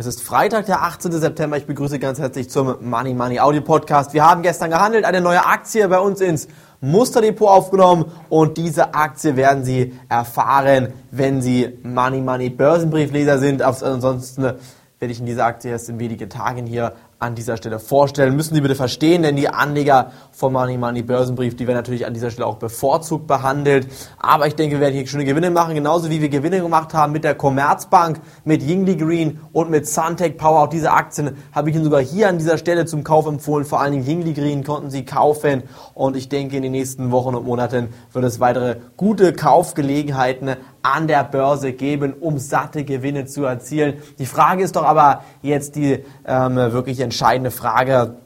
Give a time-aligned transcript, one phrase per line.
[0.00, 1.10] Es ist Freitag, der 18.
[1.10, 1.56] September.
[1.56, 4.14] Ich begrüße ganz herzlich zum Money Money Audio Podcast.
[4.14, 6.46] Wir haben gestern gehandelt, eine neue Aktie bei uns ins
[6.80, 13.60] Musterdepot aufgenommen und diese Aktie werden Sie erfahren, wenn Sie Money Money Börsenbriefleser sind.
[13.60, 18.36] Ansonsten werde ich in dieser Aktie erst in wenigen Tagen hier an dieser Stelle vorstellen.
[18.36, 22.14] Müssen Sie bitte verstehen, denn die Anleger vom Money Money Börsenbrief, die werden natürlich an
[22.14, 23.88] dieser Stelle auch bevorzugt behandelt.
[24.18, 27.12] Aber ich denke, wir werden hier schöne Gewinne machen, genauso wie wir Gewinne gemacht haben
[27.12, 30.62] mit der Commerzbank, mit Yingli Green und mit Suntech Power.
[30.62, 33.64] Auch diese Aktien habe ich Ihnen sogar hier an dieser Stelle zum Kauf empfohlen.
[33.64, 35.64] Vor allen Dingen Yingli Green konnten Sie kaufen.
[35.94, 40.56] Und ich denke, in den nächsten Wochen und Monaten wird es weitere gute Kaufgelegenheiten
[40.94, 44.02] an der Börse geben, um satte Gewinne zu erzielen.
[44.18, 48.16] Die Frage ist doch aber jetzt die ähm, wirklich entscheidende Frage,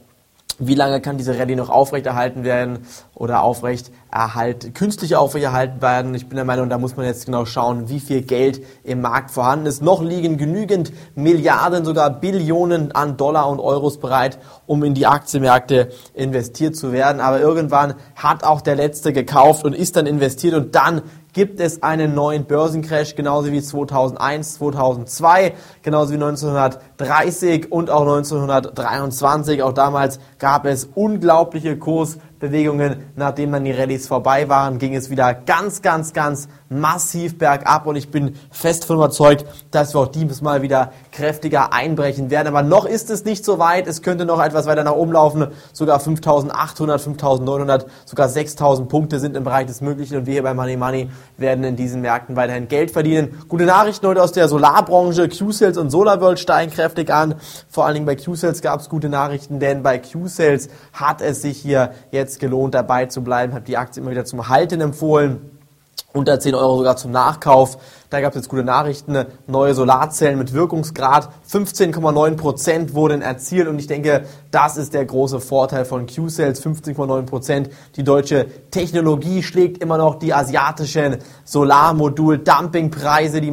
[0.59, 2.81] wie lange kann diese Rallye noch aufrechterhalten werden
[3.15, 6.15] oder aufrecht erhalten, künstlich aufrechterhalten werden?
[6.15, 9.31] Ich bin der Meinung, da muss man jetzt genau schauen, wie viel Geld im Markt
[9.31, 9.83] vorhanden ist.
[9.83, 15.91] Noch liegen genügend Milliarden, sogar Billionen an Dollar und Euros bereit, um in die Aktienmärkte
[16.15, 17.21] investiert zu werden.
[17.21, 21.83] Aber irgendwann hat auch der Letzte gekauft und ist dann investiert und dann gibt es
[21.83, 29.63] einen neuen Börsencrash, genauso wie 2001, 2002, genauso wie 1930 und auch 1923.
[29.63, 31.79] Auch damals gab es unglaubliche
[32.43, 33.05] Kursbewegungen.
[33.17, 37.97] Nachdem dann die Rallyes vorbei waren, ging es wieder ganz, ganz, ganz massiv bergab und
[37.97, 42.49] ich bin fest von überzeugt, dass wir auch dieses Mal wieder kräftiger einbrechen werden.
[42.49, 43.87] Aber noch ist es nicht so weit.
[43.87, 45.49] Es könnte noch etwas weiter nach oben laufen.
[45.73, 50.55] Sogar 5800, 5900, sogar 6000 Punkte sind im Bereich des Möglichen und wir hier bei
[50.55, 53.43] Money Money werden in diesen Märkten weiterhin Geld verdienen.
[53.49, 55.29] Gute Nachrichten heute aus der Solarbranche.
[55.29, 57.35] Q-Sales und SolarWorld steigen kräftig an.
[57.69, 61.59] Vor allen Dingen bei Q-Sales gab es gute Nachrichten, denn bei Q-Sales hat es sich
[61.59, 63.55] hier jetzt gelohnt, dabei zu bleiben.
[63.55, 65.53] Habe die Aktie immer wieder zum Halten empfohlen
[66.13, 67.79] unter 10 Euro sogar zum Nachkauf.
[68.11, 69.25] Da gab es jetzt gute Nachrichten.
[69.47, 75.41] Neue Solarzellen mit Wirkungsgrad 15,9 Prozent wurden erzielt und ich denke, das ist der große
[75.41, 76.63] Vorteil von Q-Cells.
[76.63, 77.71] 15,9 Prozent.
[77.97, 83.41] Die deutsche Technologie schlägt immer noch die asiatischen Solarmodul-Dumpingpreise.
[83.41, 83.51] Die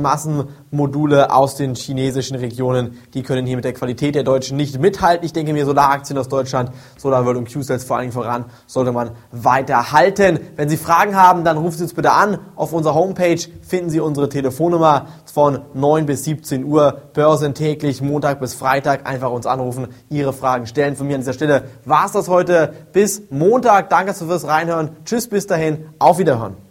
[0.71, 5.25] Massenmodule aus den chinesischen Regionen, die können hier mit der Qualität der Deutschen nicht mithalten.
[5.25, 9.11] Ich denke mir, Solaraktien aus Deutschland, SolarWorld und Q-Cells vor allen Dingen voran, sollte man
[9.31, 10.39] weiter halten.
[10.55, 12.39] Wenn Sie Fragen haben, dann rufen Sie uns bitte an.
[12.55, 18.01] Auf unserer Homepage finden Sie unsere Telefon Telefonnummer von 9 bis 17 Uhr, Börsen täglich,
[18.01, 19.07] Montag bis Freitag.
[19.07, 20.95] Einfach uns anrufen, Ihre Fragen stellen.
[20.95, 22.73] Von mir an dieser Stelle war es das heute.
[22.91, 23.89] Bis Montag.
[23.89, 24.97] Danke fürs Reinhören.
[25.05, 25.85] Tschüss, bis dahin.
[25.99, 26.68] Auf Wiederhören.